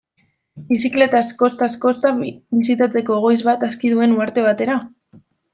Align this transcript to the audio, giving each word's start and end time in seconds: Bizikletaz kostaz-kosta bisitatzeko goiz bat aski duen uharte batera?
Bizikletaz 0.69 1.21
kostaz-kosta 1.41 2.13
bisitatzeko 2.23 3.21
goiz 3.27 3.37
bat 3.51 3.69
aski 3.71 3.95
duen 3.97 4.17
uharte 4.17 4.51
batera? 4.51 4.81